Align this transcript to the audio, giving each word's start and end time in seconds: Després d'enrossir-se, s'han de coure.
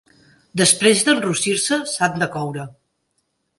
Després 0.61 1.03
d'enrossir-se, 1.09 1.79
s'han 1.93 2.19
de 2.25 2.31
coure. 2.39 2.69